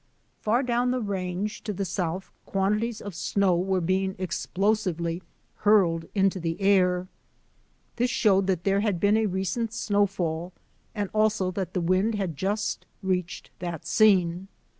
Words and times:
Far 0.39 0.63
down 0.63 0.89
the 0.89 0.99
range 0.99 1.61
to 1.61 1.73
the 1.73 1.85
south 1.85 2.31
quantities 2.47 3.01
of 3.01 3.13
snow 3.13 3.55
were 3.55 3.79
being 3.81 4.15
explosively 4.17 5.21
hurled 5.57 6.05
into 6.15 6.39
the 6.39 6.59
air. 6.59 7.07
This 7.97 8.09
showed 8.09 8.47
that 8.47 8.63
there 8.63 8.79
had 8.79 8.99
been 8.99 9.15
a 9.15 9.27
recent 9.27 9.71
snowfall 9.73 10.53
and 10.95 11.11
also 11.13 11.51
that 11.51 11.75
the 11.75 11.81
wind 11.81 12.15
had 12.15 12.35
just 12.35 12.87
reached 13.03 13.51
that 13.59 13.85
scene. 13.85 14.47